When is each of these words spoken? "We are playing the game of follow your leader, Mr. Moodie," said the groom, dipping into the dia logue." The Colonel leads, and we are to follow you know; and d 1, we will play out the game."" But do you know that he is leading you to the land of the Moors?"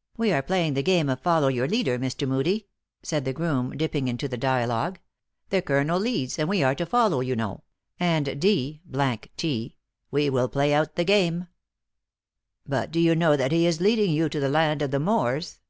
"We 0.16 0.32
are 0.32 0.42
playing 0.42 0.74
the 0.74 0.82
game 0.82 1.08
of 1.08 1.20
follow 1.20 1.46
your 1.46 1.68
leader, 1.68 2.00
Mr. 2.00 2.26
Moodie," 2.26 2.66
said 3.04 3.24
the 3.24 3.32
groom, 3.32 3.70
dipping 3.76 4.08
into 4.08 4.26
the 4.26 4.36
dia 4.36 4.66
logue." 4.66 4.96
The 5.50 5.62
Colonel 5.62 6.00
leads, 6.00 6.36
and 6.36 6.48
we 6.48 6.64
are 6.64 6.74
to 6.74 6.84
follow 6.84 7.20
you 7.20 7.36
know; 7.36 7.62
and 8.00 8.40
d 8.40 8.80
1, 8.90 9.18
we 10.10 10.30
will 10.30 10.48
play 10.48 10.74
out 10.74 10.96
the 10.96 11.04
game."" 11.04 11.46
But 12.66 12.90
do 12.90 12.98
you 12.98 13.14
know 13.14 13.36
that 13.36 13.52
he 13.52 13.66
is 13.66 13.80
leading 13.80 14.10
you 14.10 14.28
to 14.28 14.40
the 14.40 14.48
land 14.48 14.82
of 14.82 14.90
the 14.90 14.98
Moors?" 14.98 15.60